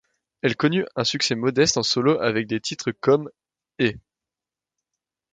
Elle 0.41 0.55
connut 0.57 0.87
un 0.95 1.03
succès 1.03 1.35
modeste 1.35 1.77
en 1.77 1.83
solo 1.83 2.19
avec 2.19 2.47
des 2.47 2.59
titres 2.59 2.91
comme' 2.91 3.29
et'. 3.77 3.99